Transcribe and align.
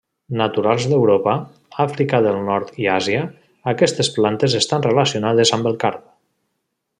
Naturals 0.39 0.85
d'Europa, 0.91 1.35
Àfrica 1.83 2.21
del 2.27 2.39
Nord 2.47 2.71
i 2.85 2.89
Àsia, 2.95 3.21
aquestes 3.75 4.11
plantes 4.17 4.57
estan 4.61 4.87
relacionades 4.89 5.53
amb 5.59 5.71
el 5.73 5.79
card. 5.85 6.11